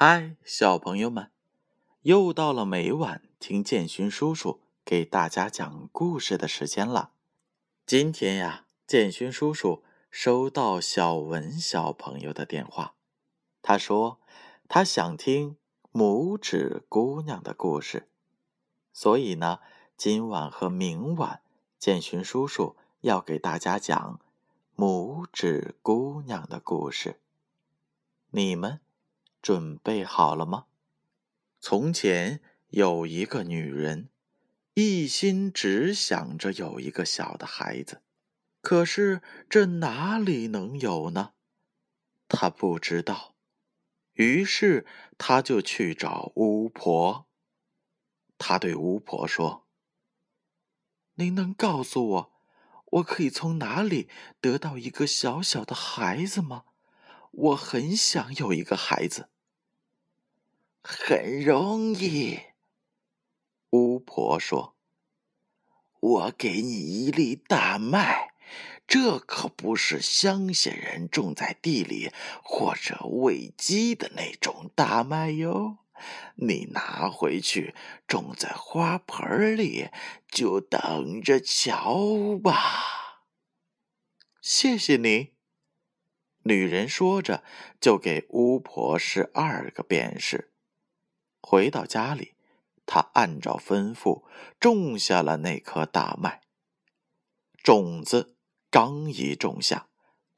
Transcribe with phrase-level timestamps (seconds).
[0.00, 1.32] 嗨，小朋友们，
[2.02, 7.10] 又到了每晚听建勋叔叔给大家讲故事的时间了。
[7.84, 12.94] 今天呀，建勋叔叔收到小文小朋友的电话，
[13.60, 14.20] 他说
[14.68, 15.56] 他想听
[15.92, 18.08] 拇指姑娘的故事，
[18.92, 19.58] 所以呢，
[19.96, 21.42] 今晚和明晚
[21.76, 24.20] 建勋叔叔要给大家讲
[24.76, 27.18] 拇指姑娘的故事。
[28.30, 28.78] 你们。
[29.40, 30.66] 准备好了吗？
[31.60, 34.10] 从前有一个女人，
[34.74, 38.02] 一心只想着有一个小的孩子，
[38.60, 41.32] 可是这哪里能有呢？
[42.28, 43.34] 她不知道，
[44.12, 47.26] 于是她就去找巫婆。
[48.36, 49.66] 她对巫婆说
[51.14, 52.32] ：“您能告诉我，
[52.86, 54.08] 我可以从哪里
[54.40, 56.66] 得到一个小小的孩子吗？”
[57.38, 59.28] 我很想有一个孩子。
[60.82, 62.40] 很容易，
[63.70, 64.74] 巫婆说
[66.00, 68.34] ：“我给你一粒大麦，
[68.88, 72.10] 这可不是乡下人种在地里
[72.42, 75.78] 或者喂鸡的那种大麦哟。
[76.36, 77.74] 你拿回去
[78.08, 79.90] 种在花盆里，
[80.28, 83.22] 就等着瞧吧。”
[84.42, 85.37] 谢谢你。
[86.48, 87.44] 女人说着，
[87.78, 90.50] 就给巫婆十二个便士。
[91.42, 92.36] 回到家里，
[92.86, 94.24] 她按照吩咐
[94.58, 96.40] 种下了那颗大麦。
[97.62, 98.34] 种子
[98.70, 99.88] 刚一种下，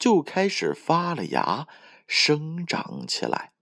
[0.01, 1.69] 就开始发了芽，
[2.09, 3.53] 生长起来。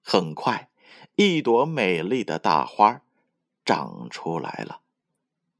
[0.00, 0.70] 很快，
[1.16, 3.02] 一朵美丽的大花
[3.62, 4.80] 长出来了，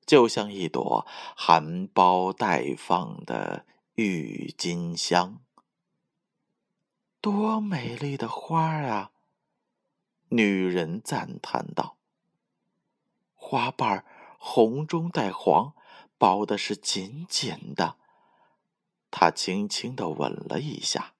[0.06, 5.42] 就像一朵含苞待放的郁金香。
[7.30, 9.10] 多美丽的花啊！
[10.30, 11.98] 女人赞叹道
[13.36, 14.06] ：“花瓣
[14.38, 15.74] 红中带黄，
[16.16, 17.98] 包的是紧紧的。”
[19.12, 21.12] 她轻轻的吻了一下，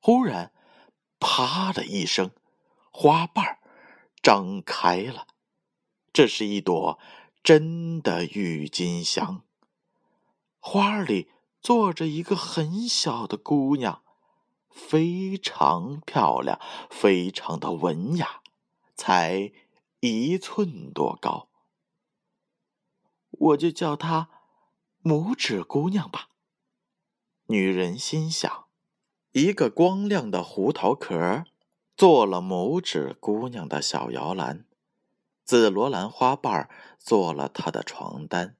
[0.00, 0.50] 忽然，
[1.20, 2.30] 啪的一声，
[2.90, 3.58] 花瓣
[4.22, 5.26] 张开了。
[6.10, 6.98] 这是一朵
[7.42, 9.42] 真的郁金香，
[10.58, 11.30] 花里
[11.60, 14.02] 坐着一个很小的姑娘。
[14.78, 18.40] 非常漂亮，非常的文雅，
[18.94, 19.52] 才
[19.98, 21.48] 一寸多高。
[23.30, 24.30] 我就叫她
[25.02, 26.28] 拇指姑娘吧。
[27.46, 28.66] 女人心想，
[29.32, 31.44] 一个光亮的胡桃壳
[31.96, 34.64] 做了拇指姑娘的小摇篮，
[35.44, 38.56] 紫罗兰花瓣做了她的床单，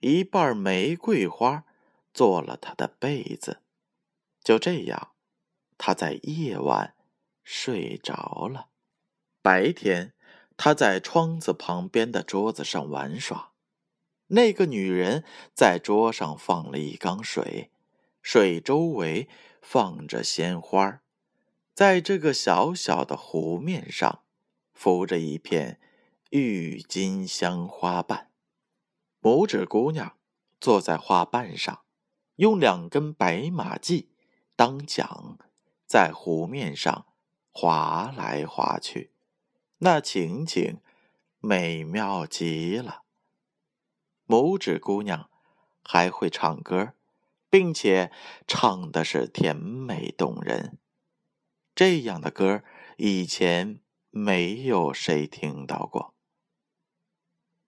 [0.00, 1.64] 一瓣玫瑰花
[2.12, 3.62] 做了她的被子。
[4.44, 5.11] 就这样。
[5.84, 6.94] 他在夜晚
[7.42, 8.68] 睡着了，
[9.42, 10.14] 白天
[10.56, 13.50] 他在窗子旁边的桌子上玩耍。
[14.28, 17.72] 那个女人在桌上放了一缸水，
[18.22, 19.28] 水周围
[19.60, 21.02] 放着鲜花，
[21.74, 24.22] 在这个小小的湖面上
[24.72, 25.80] 浮着一片
[26.30, 28.30] 郁金香花瓣。
[29.20, 30.16] 拇指姑娘
[30.60, 31.80] 坐在花瓣上，
[32.36, 34.06] 用两根白马髻
[34.54, 35.36] 当桨。
[35.92, 37.04] 在湖面上
[37.50, 39.12] 划来划去，
[39.76, 40.80] 那情景
[41.38, 43.02] 美妙极了。
[44.26, 45.28] 拇指姑娘
[45.84, 46.94] 还会唱歌，
[47.50, 48.10] 并且
[48.46, 50.78] 唱的是甜美动人。
[51.74, 52.62] 这样的歌
[52.96, 56.14] 以前没有谁听到过。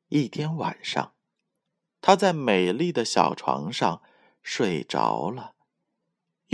[0.08, 1.12] 一天晚上，
[2.00, 4.00] 她在美丽的小床上
[4.42, 5.50] 睡着了。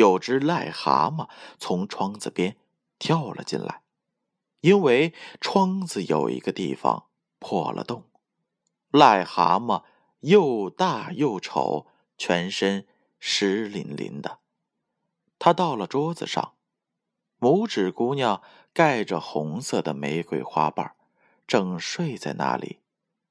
[0.00, 1.28] 有只癞蛤蟆
[1.58, 2.56] 从窗子边
[2.98, 3.82] 跳了进来，
[4.62, 5.12] 因为
[5.42, 8.04] 窗子有一个地方破了洞。
[8.90, 9.84] 癞蛤蟆
[10.20, 12.86] 又大又丑，全身
[13.18, 14.38] 湿淋淋的。
[15.38, 16.54] 他到了桌子上，
[17.38, 20.94] 拇指姑娘盖着红色的玫瑰花瓣，
[21.46, 22.78] 正睡在那里，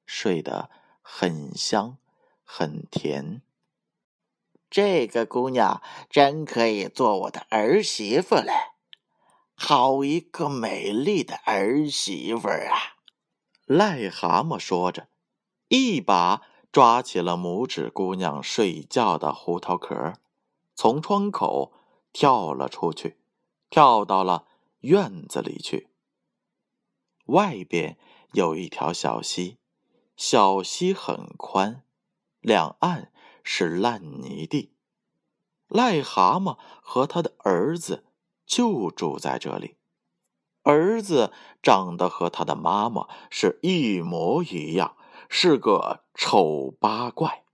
[0.06, 0.70] 睡得
[1.02, 1.98] 很香，
[2.44, 3.42] 很甜。
[4.70, 8.52] 这个姑娘真可以做我的儿媳妇嘞！
[9.54, 12.96] 好一个美丽的儿媳妇啊！
[13.66, 15.08] 癞蛤蟆说着，
[15.66, 20.14] 一把抓起了拇指姑娘睡觉的胡桃壳，
[20.76, 21.72] 从窗口
[22.12, 23.18] 跳了出去，
[23.68, 24.46] 跳到了
[24.82, 25.88] 院子里去。
[27.26, 27.98] 外边
[28.32, 29.58] 有一条小溪，
[30.16, 31.82] 小溪很宽，
[32.40, 33.12] 两岸。
[33.52, 34.76] 是烂泥地，
[35.68, 38.04] 癞蛤蟆和他的儿子
[38.46, 39.76] 就住在这里。
[40.62, 44.96] 儿子长得和他的妈妈是一模一样，
[45.28, 47.44] 是个丑八怪。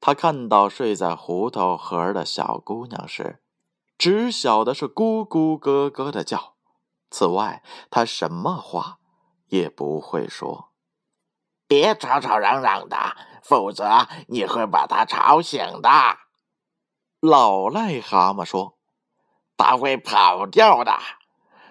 [0.00, 3.42] 他看到睡在胡桃河的小姑娘时，
[3.98, 6.54] 只晓得是咕咕咯咯的叫。
[7.10, 8.98] 此外，他什么话
[9.48, 10.72] 也不会说。
[11.68, 12.96] 别吵吵嚷嚷的，
[13.42, 15.90] 否则你会把他吵醒的。
[17.20, 18.78] 老癞蛤蟆说
[19.56, 20.98] ：“他会跑掉的。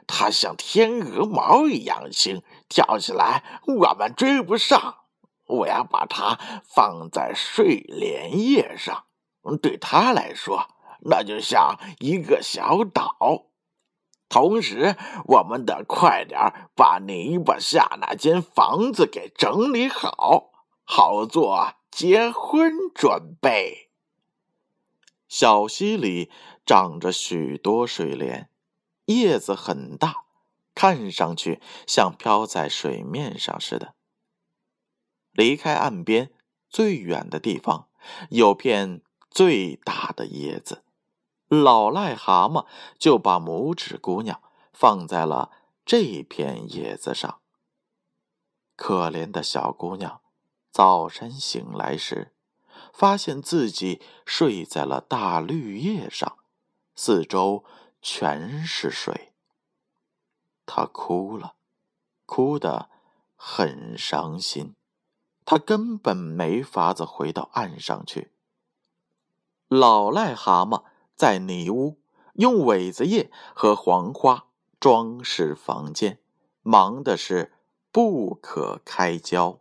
[0.06, 4.98] 他像天鹅毛一样轻，跳起来我们追不上。
[5.48, 9.06] 我要把它放在睡莲叶上，
[9.62, 10.68] 对他来说，
[11.02, 13.48] 那就像一个小岛。”
[14.30, 14.96] 同时，
[15.26, 20.52] 我们得快点把泥巴下那间房子给整理好，
[20.84, 23.90] 好做结婚准备。
[25.30, 26.30] 小溪里
[26.66, 28.50] 长着许多水莲，
[29.06, 30.26] 叶子很大，
[30.76, 33.96] 看上去像飘在水面上似的。
[35.32, 36.32] 离开岸边
[36.70, 37.88] 最远的地方，
[38.30, 40.84] 有片最大的叶子。
[41.48, 42.66] 老癞蛤蟆
[43.00, 44.42] 就把拇指姑娘
[44.74, 45.52] 放在了
[45.86, 47.40] 这片叶子上。
[48.76, 50.20] 可怜的小姑娘，
[50.72, 52.34] 早晨醒来时，
[52.92, 56.38] 发现自己睡在了大绿叶上，
[56.96, 57.64] 四周
[58.02, 59.32] 全是水。
[60.66, 61.56] 她哭了，
[62.26, 62.90] 哭得
[63.38, 64.76] 很伤心。
[65.46, 68.34] 她根本没法子回到岸上去。
[69.70, 70.84] 老癞蛤蟆。
[71.18, 71.98] 在泥屋
[72.34, 74.46] 用苇子叶和黄花
[74.80, 76.20] 装饰房间，
[76.62, 77.54] 忙的是
[77.92, 79.60] 不可开交。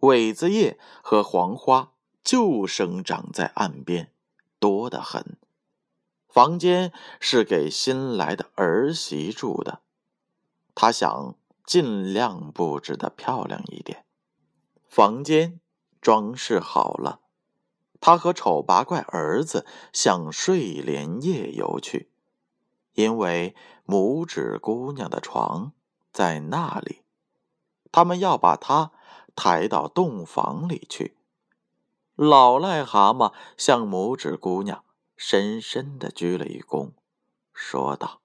[0.00, 1.92] 苇子叶和黄花
[2.24, 4.12] 就生长在岸边，
[4.58, 5.38] 多得很。
[6.28, 9.82] 房间是给新来的儿媳住的，
[10.74, 14.04] 他想尽量布置的漂亮一点。
[14.88, 15.60] 房间
[16.00, 17.20] 装饰好了。
[18.06, 22.10] 他和丑八怪儿子向睡莲叶游去，
[22.92, 23.56] 因为
[23.86, 25.72] 拇指姑娘的床
[26.12, 27.00] 在那里。
[27.90, 28.92] 他们要把她
[29.34, 31.16] 抬到洞房里去。
[32.14, 34.84] 老癞蛤蟆向拇指姑娘
[35.16, 36.90] 深深的鞠了一躬，
[37.54, 38.20] 说道：“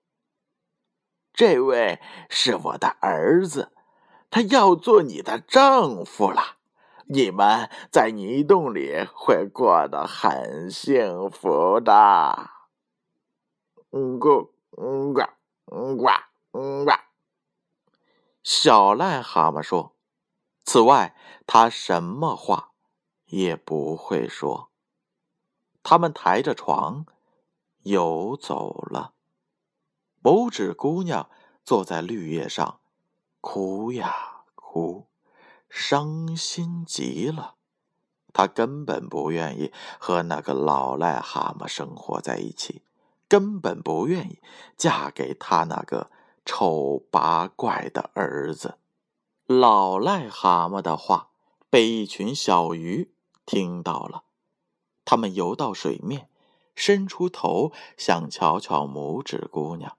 [1.33, 3.71] 这位是我的儿子，
[4.29, 6.57] 他要做你的丈夫了。”
[7.11, 12.51] 你们在泥洞里会过得很幸福的。
[13.89, 15.21] 嗯咕嗯呱
[15.71, 16.07] 嗯呱
[16.51, 16.91] 嗯呱。
[18.44, 19.95] 小癞蛤蟆说
[20.63, 21.15] ：“此外，
[21.47, 22.73] 他什么话
[23.25, 24.69] 也不会说。”
[25.81, 27.07] 他们抬着床
[27.79, 29.15] 游走了。
[30.21, 31.27] 拇指姑娘
[31.65, 32.81] 坐在绿叶上，
[33.41, 35.08] 哭呀哭。
[35.69, 37.56] 伤心极了，
[38.33, 42.81] 他根本不愿意和那个老癞蛤蟆生活在一起，
[43.27, 44.39] 根本不愿意
[44.75, 46.10] 嫁给他那个
[46.44, 48.80] 丑八怪的儿子。
[49.45, 51.30] 老癞蛤蟆的话
[51.69, 53.12] 被一群小鱼
[53.45, 54.24] 听到了，
[55.06, 56.30] 他们游到水面，
[56.75, 59.98] 伸出头想瞧瞧拇指姑娘。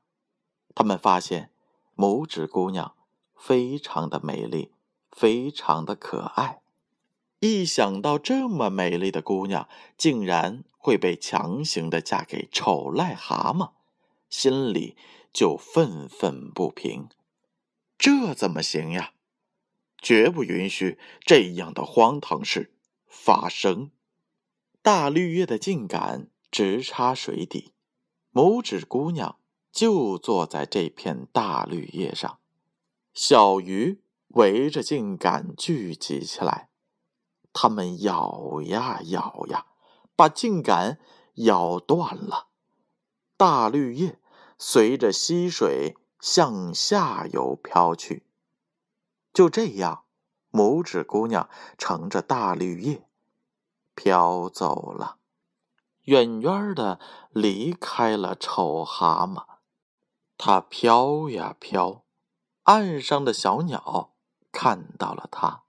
[0.74, 1.52] 他们发现
[1.96, 2.94] 拇指姑娘
[3.34, 4.72] 非常的美丽。
[5.10, 6.60] 非常的可爱，
[7.40, 13.72] 一想到这么美丽的姑娘竟然会被强行的嫁给丑癞蛤蟆，
[14.28, 14.96] 心里
[15.32, 17.08] 就愤愤不平。
[17.98, 19.12] 这怎么行呀？
[20.00, 22.72] 绝不允许这样的荒唐事
[23.06, 23.90] 发生！
[24.80, 27.74] 大绿叶的茎杆直插水底，
[28.32, 29.36] 拇指姑娘
[29.70, 32.38] 就坐在这片大绿叶上，
[33.12, 34.00] 小鱼。
[34.34, 36.70] 围着茎杆聚集起来，
[37.52, 39.66] 它们咬呀咬呀，
[40.14, 41.00] 把茎杆
[41.34, 42.48] 咬断了。
[43.36, 44.20] 大绿叶
[44.56, 48.24] 随着溪水向下游飘去。
[49.32, 50.04] 就这样，
[50.52, 53.08] 拇指姑娘乘着大绿叶
[53.96, 55.16] 飘走了，
[56.02, 59.44] 远远的离开了丑蛤蟆。
[60.38, 62.04] 它飘呀飘，
[62.62, 64.09] 岸上的小鸟。
[64.52, 65.64] 看到了她，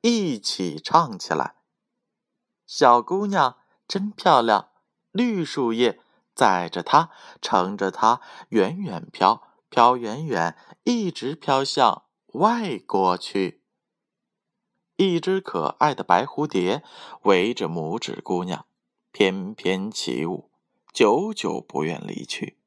[0.00, 1.56] 一起唱起来
[2.66, 4.70] ：“小姑娘真漂亮，
[5.10, 6.00] 绿树叶
[6.34, 7.10] 载着她，
[7.40, 13.62] 乘着她远远飘，飘远远，一直飘向外国去。”
[14.96, 16.84] 一只可爱的白蝴蝶
[17.22, 18.66] 围着拇指姑娘
[19.10, 20.50] 翩翩起舞，
[20.92, 22.58] 久久不愿离去。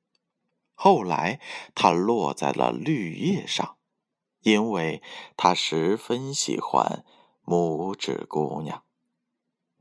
[0.73, 1.39] 后来，
[1.73, 3.77] 它落在了绿叶上，
[4.45, 5.01] 因为
[5.35, 7.03] 他十分喜欢
[7.43, 8.83] 拇指姑娘。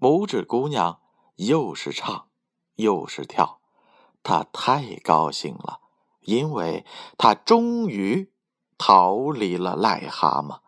[0.01, 1.03] 拇指姑娘
[1.37, 2.29] 又是唱，
[2.77, 3.61] 又是跳，
[4.23, 5.81] 她太高兴了，
[6.23, 6.87] 因为
[7.19, 8.33] 她终于
[8.79, 10.61] 逃离了癞蛤蟆。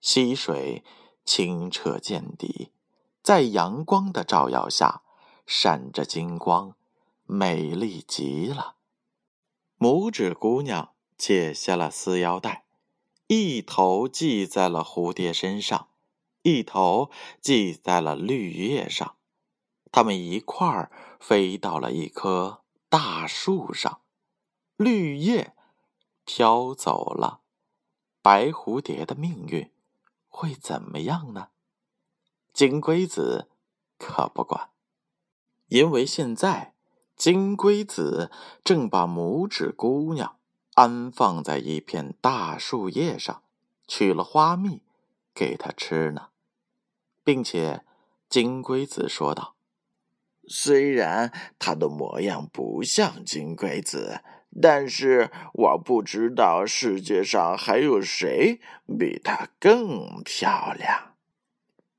[0.00, 0.82] 溪水
[1.22, 2.72] 清澈见底，
[3.22, 5.02] 在阳光的照耀下，
[5.44, 6.74] 闪着金光，
[7.24, 8.76] 美丽极了。
[9.78, 12.64] 拇指姑娘解下了丝腰带，
[13.28, 15.88] 一头系在了蝴蝶身上，
[16.42, 17.10] 一头
[17.42, 19.16] 系在了绿叶上。
[19.90, 24.00] 它们一块儿飞到了一棵大树上，
[24.76, 25.54] 绿叶
[26.24, 27.40] 飘走了，
[28.22, 29.70] 白蝴蝶的命运
[30.28, 31.48] 会怎么样呢？
[32.52, 33.48] 金龟子
[33.98, 34.70] 可不管，
[35.68, 36.74] 因为现在。
[37.16, 38.30] 金龟子
[38.62, 40.35] 正把拇指姑娘
[40.76, 43.42] 安放在一片大树叶上，
[43.88, 44.82] 取了花蜜
[45.34, 46.28] 给她吃呢，
[47.24, 47.82] 并且
[48.28, 49.56] 金龟子说道
[50.46, 54.20] ：“虽然她的模样不像金龟子，
[54.62, 58.60] 但是我不知道世界上还有谁
[58.98, 61.14] 比她更漂亮。”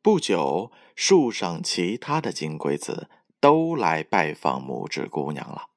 [0.01, 3.09] 不久，树上其他的金龟子。
[3.39, 5.67] 都来拜访拇指姑娘了。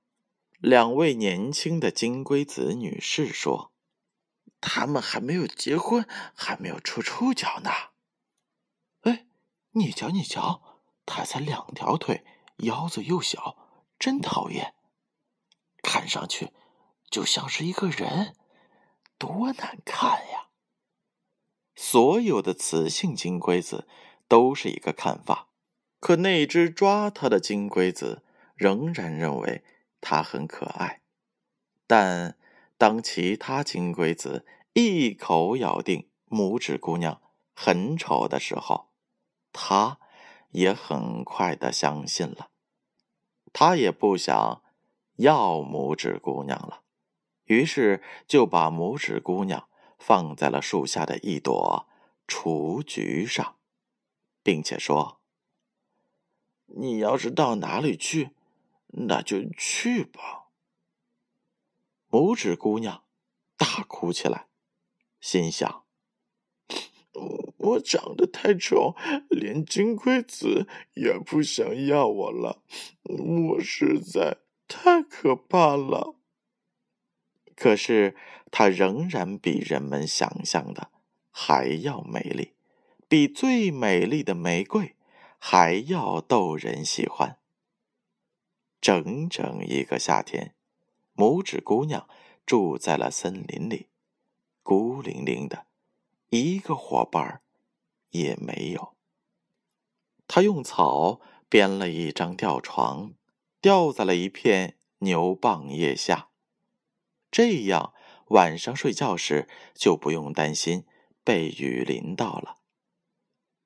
[0.60, 3.72] 两位年轻的金龟子女士说
[4.60, 7.70] ：“他们还没有结婚，还没有出出脚呢。”
[9.00, 9.26] 哎，
[9.70, 12.26] 你瞧，你瞧，他才两条腿，
[12.58, 13.56] 腰子又小，
[13.98, 14.74] 真讨厌。
[15.82, 16.52] 看上去
[17.10, 18.36] 就像是一个人，
[19.16, 20.48] 多难看呀！
[21.74, 23.88] 所有的雌性金龟子
[24.28, 25.48] 都是一个看法。
[25.98, 28.22] 可那只抓它的金龟子
[28.54, 29.64] 仍然认为
[30.00, 31.02] 它很可爱，
[31.86, 32.36] 但
[32.78, 37.20] 当其他金龟子一口咬定拇指姑娘
[37.54, 38.88] 很丑的时候，
[39.52, 39.98] 它
[40.50, 42.50] 也很快的相信了。
[43.52, 44.62] 它也不想
[45.16, 46.82] 要拇指姑娘了，
[47.44, 51.88] 于是就把拇指姑娘放在了树下的一朵
[52.26, 53.56] 雏菊上，
[54.42, 55.20] 并且说。
[56.66, 58.30] 你要是到哪里去，
[59.06, 60.50] 那就去吧。
[62.08, 63.04] 拇指姑娘
[63.56, 64.48] 大哭起来，
[65.20, 65.84] 心想
[67.58, 68.94] ：“我长得太丑，
[69.28, 72.62] 连金龟子也不想要我了，
[73.04, 76.16] 我实在太可怕了。”
[77.56, 78.16] 可是
[78.50, 80.90] 她仍然比人们想象的
[81.30, 82.54] 还要美丽，
[83.08, 84.96] 比最美丽的玫瑰。
[85.42, 87.39] 还要逗人喜欢。
[88.80, 90.54] 整整一个夏天，
[91.14, 92.08] 拇指姑娘
[92.46, 93.88] 住在了森林里，
[94.62, 95.66] 孤零零的，
[96.30, 97.42] 一个伙伴
[98.10, 98.94] 也没有。
[100.26, 103.14] 她用草编了一张吊床，
[103.60, 106.30] 吊在了一片牛蒡叶下，
[107.30, 107.92] 这样
[108.28, 110.86] 晚上睡觉时就不用担心
[111.22, 112.56] 被雨淋到了。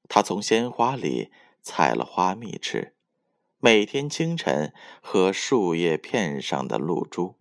[0.08, 1.30] 她从鲜花里。
[1.66, 2.93] 采了花蜜吃，
[3.64, 7.36] 每天清晨和树叶片上的露珠。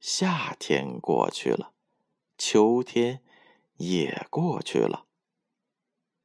[0.00, 1.72] 夏天过去了，
[2.38, 3.20] 秋天
[3.76, 5.04] 也过去了，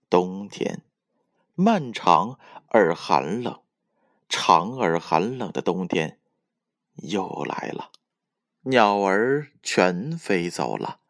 [0.10, 0.84] 冬天
[1.54, 3.62] 漫长而寒冷，
[4.30, 6.22] 长而寒冷的冬天
[6.96, 7.92] 又来了。
[8.62, 11.02] 鸟儿全飞走了，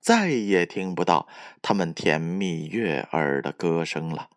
[0.00, 1.28] 再也听不到
[1.60, 4.30] 它们甜蜜悦耳的歌声了。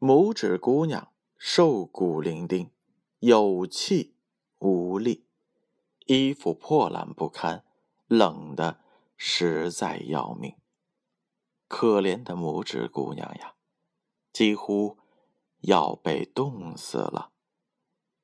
[0.00, 1.11] 拇指姑娘
[1.44, 2.70] 瘦骨伶仃，
[3.18, 4.14] 有气
[4.60, 5.26] 无力，
[6.06, 7.64] 衣服破烂不堪，
[8.06, 8.78] 冷的
[9.16, 10.54] 实在要命。
[11.66, 13.56] 可怜的拇指姑娘呀，
[14.32, 14.98] 几乎
[15.62, 17.32] 要被冻死了。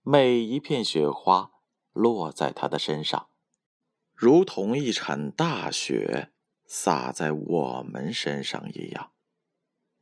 [0.03, 1.51] 每一片雪花
[1.93, 3.31] 落在她的身上，
[4.15, 6.31] 如同一场大雪
[6.65, 9.11] 洒在我们身上一样，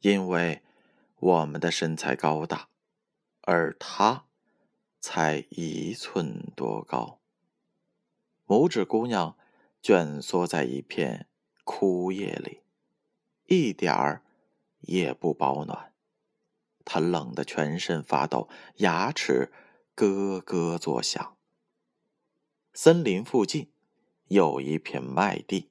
[0.01, 0.63] 因为。
[1.19, 2.69] 我们的身材高大，
[3.47, 4.25] 而他
[5.01, 7.21] 才一寸多高。
[8.45, 9.37] 拇指姑娘
[9.81, 11.29] 蜷缩在一片
[11.63, 12.63] 枯叶里，
[13.47, 14.25] 一点儿
[14.81, 15.93] 也不保暖。
[16.85, 18.49] 她冷得全身发抖，
[18.79, 19.53] 牙齿
[19.95, 21.37] 咯咯作响。
[22.73, 23.71] 森林附近
[24.27, 25.71] 有一片麦地，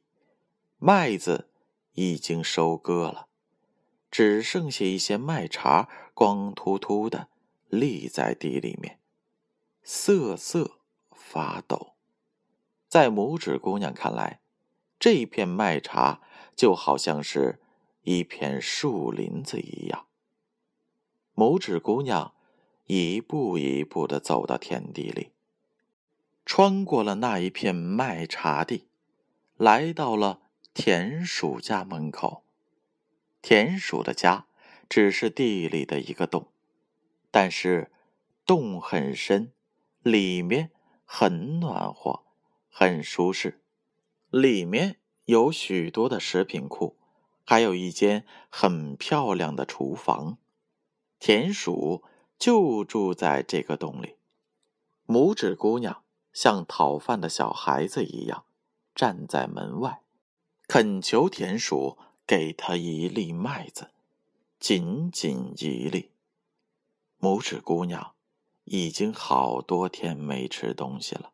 [0.77, 1.49] 麦子
[1.91, 3.27] 已经收割了。
[4.09, 7.27] 只剩下一些麦茬，光秃秃的
[7.69, 8.99] 立在地里面，
[9.83, 10.79] 瑟瑟
[11.11, 11.93] 发抖。
[12.87, 14.39] 在拇指姑娘看来，
[14.99, 16.21] 这片麦茶
[16.55, 17.59] 就好像是
[18.03, 20.05] 一片树林子一样。
[21.35, 22.33] 拇指姑娘
[22.85, 25.31] 一步一步的走到田地里，
[26.45, 28.87] 穿过了那一片麦茶地，
[29.57, 30.41] 来到了
[30.73, 32.43] 田鼠家门口。
[33.41, 34.47] 田鼠的家
[34.87, 36.47] 只是地里的一个洞，
[37.37, 37.91] 但是
[38.45, 39.51] 洞很深，
[40.01, 40.71] 里面
[41.03, 42.23] 很暖和，
[42.69, 43.61] 很舒适。
[44.29, 46.95] 里面有许多的食品库，
[47.43, 50.37] 还有一间很漂亮的厨房。
[51.19, 52.05] 田鼠
[52.39, 54.15] 就住在这个洞里。
[55.05, 58.45] 拇指姑娘像讨饭的小孩子一样，
[58.95, 60.03] 站在门外，
[60.69, 63.89] 恳求田鼠给她一粒麦子，
[64.57, 66.11] 仅仅一粒。
[67.25, 68.13] 拇指姑娘
[68.65, 71.33] 已经好多天没吃东西了，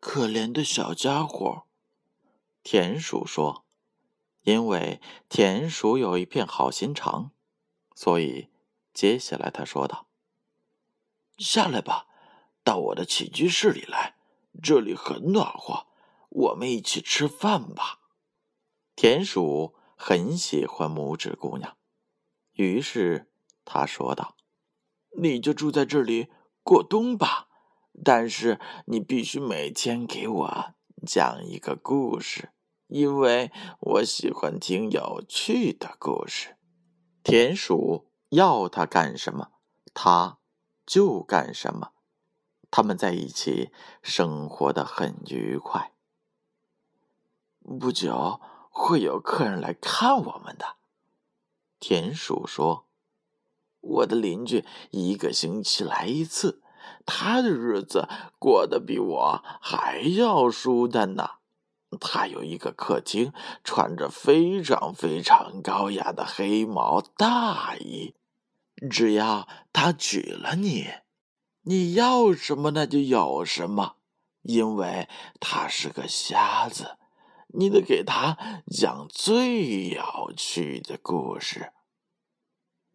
[0.00, 1.66] 可怜的小家伙。
[2.64, 3.64] 田鼠说
[4.42, 7.30] ：“因为田鼠有一片好心肠，
[7.94, 8.48] 所以。”
[8.92, 10.08] 接下来，他说道
[11.38, 12.08] ：“下来吧，
[12.64, 14.16] 到我的起居室里来，
[14.60, 15.86] 这里很暖和。
[16.28, 18.00] 我们一起吃饭吧。”
[18.96, 21.76] 田鼠很喜欢拇指姑娘，
[22.54, 23.30] 于是
[23.64, 24.36] 他说道
[25.18, 26.28] ：“你就住在这里
[26.62, 27.48] 过冬吧，
[28.04, 30.74] 但是你必须每天给我
[31.06, 32.50] 讲一个故事，
[32.86, 33.50] 因为
[33.80, 36.56] 我喜欢听有趣的故事。”
[37.24, 38.06] 田鼠。
[38.30, 39.50] 要它干什么，
[39.92, 40.38] 它
[40.86, 41.90] 就干什么。
[42.70, 45.92] 他们在一起生活的很愉快。
[47.80, 48.40] 不久
[48.70, 50.76] 会有客人来看我们的，
[51.80, 52.86] 田鼠说
[53.80, 56.62] ：“我的邻居一个星期来一次，
[57.04, 58.08] 他的日子
[58.38, 61.30] 过得比我还要舒坦呢。
[62.00, 63.32] 他有一个客厅，
[63.64, 68.14] 穿着非常非常高雅的黑毛大衣。”
[68.88, 70.86] 只要他娶了你，
[71.64, 73.96] 你要什么那就有什么，
[74.42, 75.06] 因为
[75.38, 76.96] 他是个瞎子，
[77.48, 78.38] 你得给他
[78.70, 81.72] 讲最有趣的故事。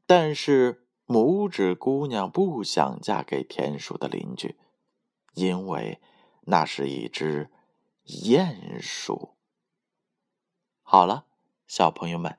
[0.06, 4.58] 但是拇指姑娘不想嫁给田鼠的邻居，
[5.34, 6.00] 因为
[6.42, 7.50] 那是一只
[8.06, 9.36] 鼹鼠。
[10.84, 11.26] 好了，
[11.68, 12.38] 小朋友们，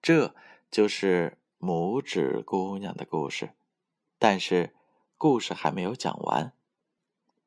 [0.00, 0.34] 这
[0.70, 1.38] 就是。
[1.58, 3.54] 拇指姑娘的故事，
[4.18, 4.76] 但是
[5.16, 6.52] 故事还没有讲完。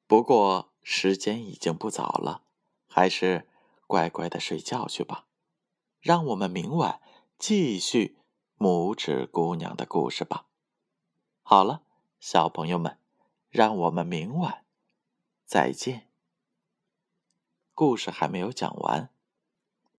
[0.08, 2.42] 不过时间已经不早了，
[2.88, 3.48] 还是
[3.86, 5.28] 乖乖的睡觉去吧。
[6.02, 7.00] 让我们明晚
[7.38, 8.18] 继续
[8.60, 10.46] 拇指姑娘的故事吧。
[11.42, 11.82] 好了，
[12.20, 13.00] 小朋友们，
[13.50, 14.66] 让我们明晚
[15.46, 16.10] 再见。
[17.74, 19.14] 故事还没有讲完。